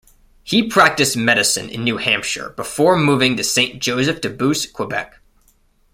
He 0.43 0.67
practiced 0.67 1.15
medicine 1.15 1.69
in 1.69 1.83
New 1.83 1.97
Hampshire 1.97 2.53
before 2.57 2.97
moving 2.97 3.37
to 3.37 3.43
Saint-Joseph-de-Beauce, 3.43 4.65
Quebec. 4.65 5.21